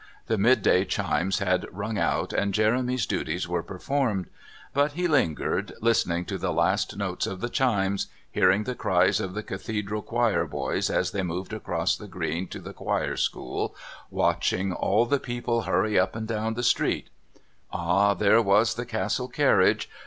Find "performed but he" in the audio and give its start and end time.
3.61-5.07